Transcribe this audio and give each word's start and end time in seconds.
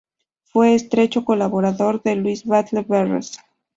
Fue 0.45 0.73
estrecho 0.73 1.23
colaborador 1.23 2.01
de 2.01 2.15
Luis 2.15 2.43
Batlle 2.43 2.81
Berres. 2.81 3.37